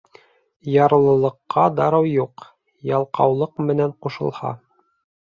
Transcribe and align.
Ярлылыҡҡа 0.75 1.65
дарыу 1.79 2.07
юҡ, 2.11 2.45
ялҡаулыҡ 2.93 3.63
менән 3.69 3.95
ҡушылһа. 4.07 4.53